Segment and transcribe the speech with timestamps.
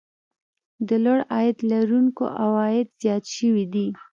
[0.87, 3.87] د لوړ عاید لرونکو عوايد زیات شوي دي